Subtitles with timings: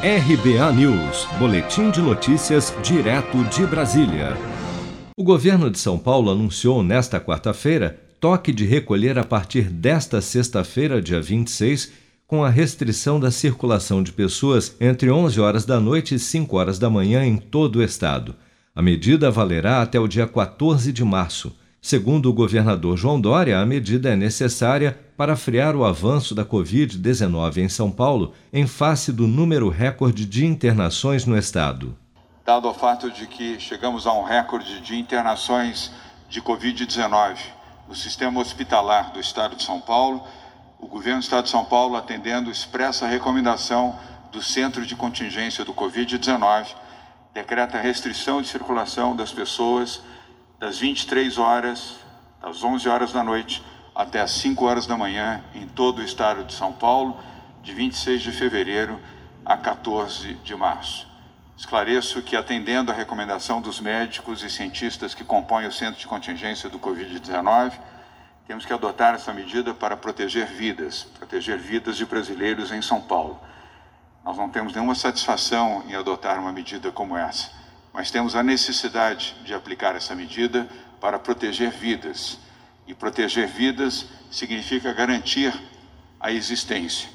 [0.00, 4.36] RBA News, Boletim de Notícias, direto de Brasília.
[5.16, 11.02] O governo de São Paulo anunciou nesta quarta-feira toque de recolher a partir desta sexta-feira,
[11.02, 11.90] dia 26,
[12.28, 16.78] com a restrição da circulação de pessoas entre 11 horas da noite e 5 horas
[16.78, 18.36] da manhã em todo o estado.
[18.76, 21.52] A medida valerá até o dia 14 de março.
[21.88, 27.56] Segundo o governador João Dória, a medida é necessária para frear o avanço da Covid-19
[27.56, 31.96] em São Paulo, em face do número recorde de internações no estado.
[32.44, 35.90] Dado o fato de que chegamos a um recorde de internações
[36.28, 37.38] de Covid-19
[37.88, 40.22] no sistema hospitalar do estado de São Paulo,
[40.78, 43.98] o governo do estado de São Paulo, atendendo expressa recomendação
[44.30, 46.66] do Centro de Contingência do Covid-19,
[47.32, 50.02] decreta restrição de circulação das pessoas
[50.58, 51.96] das 23 horas,
[52.42, 53.62] das 11 horas da noite
[53.94, 57.16] até as 5 horas da manhã em todo o estado de São Paulo,
[57.62, 58.98] de 26 de fevereiro
[59.44, 61.06] a 14 de março.
[61.56, 66.68] Esclareço que, atendendo à recomendação dos médicos e cientistas que compõem o Centro de Contingência
[66.68, 67.72] do Covid-19,
[68.46, 73.40] temos que adotar essa medida para proteger vidas, proteger vidas de brasileiros em São Paulo.
[74.24, 77.50] Nós não temos nenhuma satisfação em adotar uma medida como essa
[77.92, 80.68] mas temos a necessidade de aplicar essa medida
[81.00, 82.38] para proteger vidas.
[82.86, 85.52] E proteger vidas significa garantir
[86.20, 87.08] a existência.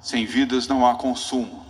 [0.00, 1.64] Sem vidas não há consumo.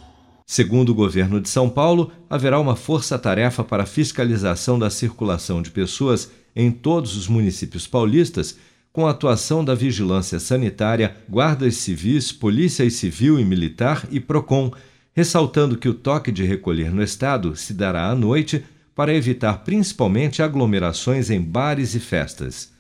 [0.47, 6.31] Segundo o governo de São Paulo, haverá uma força-tarefa para fiscalização da circulação de pessoas
[6.55, 8.59] em todos os municípios paulistas,
[8.93, 14.71] com a atuação da Vigilância Sanitária, Guardas Civis, Polícia Civil e Militar e PROCON
[15.15, 18.63] ressaltando que o toque de recolher no estado se dará à noite
[18.95, 22.75] para evitar principalmente aglomerações em bares e festas.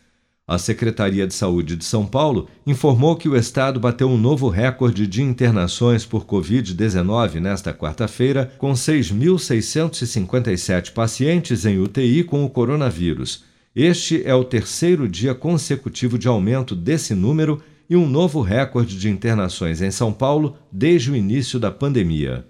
[0.46, 5.06] A Secretaria de Saúde de São Paulo informou que o estado bateu um novo recorde
[5.06, 13.42] de internações por Covid-19 nesta quarta-feira, com 6.657 pacientes em UTI com o coronavírus.
[13.74, 19.08] Este é o terceiro dia consecutivo de aumento desse número e um novo recorde de
[19.08, 22.44] internações em São Paulo desde o início da pandemia.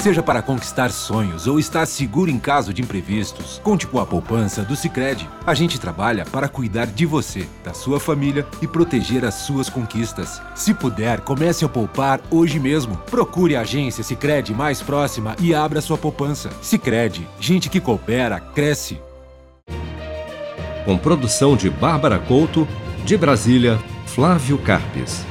[0.00, 4.62] Seja para conquistar sonhos ou estar seguro em caso de imprevistos, conte com a poupança
[4.62, 5.28] do Sicredi.
[5.46, 10.40] A gente trabalha para cuidar de você, da sua família e proteger as suas conquistas.
[10.54, 12.96] Se puder, comece a poupar hoje mesmo.
[13.10, 16.48] Procure a agência Sicredi mais próxima e abra sua poupança.
[16.62, 18.98] Sicredi, gente que coopera cresce.
[20.86, 22.66] Com produção de Bárbara Couto,
[23.04, 23.78] de Brasília,
[24.14, 25.24] Flávio Carpes.